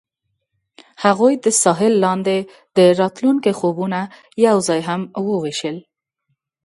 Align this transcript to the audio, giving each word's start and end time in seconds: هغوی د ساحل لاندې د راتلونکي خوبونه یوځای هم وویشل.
هغوی 1.03 1.33
د 1.43 1.45
ساحل 1.63 1.93
لاندې 2.05 2.37
د 2.77 2.79
راتلونکي 3.01 3.51
خوبونه 3.59 3.99
یوځای 4.45 4.81
هم 4.89 5.01
وویشل. 5.29 5.77